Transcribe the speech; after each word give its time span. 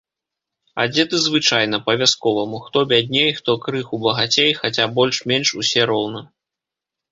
Адзеты 0.83 1.15
звычайна, 1.25 1.79
па-вясковаму, 1.89 2.57
хто 2.71 2.77
бядней, 2.95 3.29
хто 3.41 3.51
крыху 3.67 4.01
багацей, 4.07 4.51
хаця 4.63 4.91
больш-менш 4.99 5.47
усе 5.63 5.81
роўна. 5.95 6.27